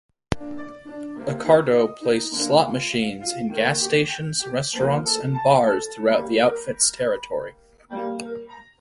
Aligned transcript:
Accardo 1.27 1.95
placed 1.95 2.33
slot 2.33 2.73
machines 2.73 3.33
in 3.33 3.53
gas 3.53 3.79
stations, 3.83 4.47
restaurants 4.47 5.17
and 5.17 5.37
bars 5.43 5.85
throughout 5.95 6.25
the 6.27 6.39
Outfit's 6.41 6.89
territory. 6.89 7.53